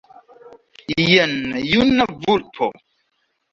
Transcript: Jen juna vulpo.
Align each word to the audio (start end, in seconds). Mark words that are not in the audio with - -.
Jen 1.09 1.35
juna 1.73 2.09
vulpo. 2.25 2.73